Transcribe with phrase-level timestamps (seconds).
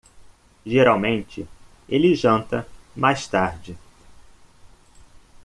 [0.65, 1.47] Geralmente
[1.87, 3.77] ele janta mais tarde.